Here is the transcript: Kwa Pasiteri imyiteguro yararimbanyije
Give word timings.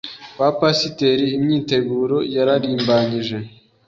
Kwa 0.35 0.49
Pasiteri 0.59 1.25
imyiteguro 1.37 2.17
yararimbanyije 2.35 3.37